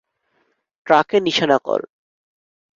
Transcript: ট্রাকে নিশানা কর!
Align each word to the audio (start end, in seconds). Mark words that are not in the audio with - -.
ট্রাকে 0.87 1.17
নিশানা 1.21 1.57
কর! 1.65 1.81